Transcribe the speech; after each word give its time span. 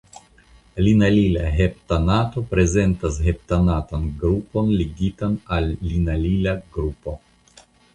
Linalila 0.85 1.43
heptanato 1.57 2.43
prezentas 2.55 3.21
heptanatan 3.29 4.11
grupon 4.25 4.75
ligitan 4.83 5.41
al 5.59 5.73
linalila 5.95 6.61
grupo. 6.77 7.21